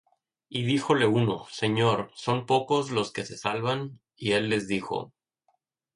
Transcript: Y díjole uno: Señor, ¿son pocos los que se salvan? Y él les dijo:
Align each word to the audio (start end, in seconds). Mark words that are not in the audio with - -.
Y 0.49 0.63
díjole 0.63 1.05
uno: 1.05 1.45
Señor, 1.51 2.09
¿son 2.15 2.47
pocos 2.47 2.89
los 2.89 3.13
que 3.13 3.23
se 3.23 3.37
salvan? 3.37 3.99
Y 4.15 4.31
él 4.31 4.49
les 4.49 4.67
dijo: 4.67 5.13